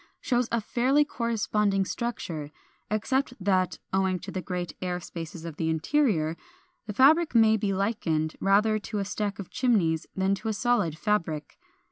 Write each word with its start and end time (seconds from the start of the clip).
440) 0.23 0.27
shows 0.27 0.49
a 0.51 0.65
fairly 0.67 1.05
corresponding 1.05 1.85
structure; 1.85 2.49
except 2.89 3.35
that, 3.39 3.77
owing 3.93 4.17
to 4.17 4.31
the 4.31 4.41
great 4.41 4.73
air 4.81 4.99
spaces 4.99 5.45
of 5.45 5.57
the 5.57 5.69
interior, 5.69 6.35
the 6.87 6.93
fabric 6.93 7.35
may 7.35 7.55
be 7.55 7.71
likened 7.71 8.35
rather 8.39 8.79
to 8.79 8.97
a 8.97 9.05
stack 9.05 9.37
of 9.37 9.51
chimneys 9.51 10.07
than 10.15 10.33
to 10.33 10.47
a 10.47 10.53
solid 10.53 10.97
fabric. 10.97 11.59